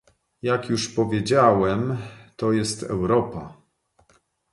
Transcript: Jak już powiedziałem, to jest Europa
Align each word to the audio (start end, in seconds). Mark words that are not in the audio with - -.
Jak 0.41 0.69
już 0.69 0.89
powiedziałem, 0.89 1.97
to 2.37 2.51
jest 2.51 2.83
Europa 2.83 3.53